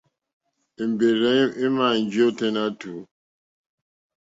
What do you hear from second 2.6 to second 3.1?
tùú.